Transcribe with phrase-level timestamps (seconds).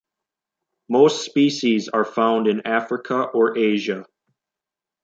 [0.89, 4.07] Most species are found in Africa or Asia.